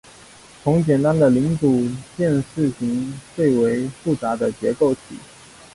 [0.63, 5.15] 从简单的零组件型式最为复杂的结构体。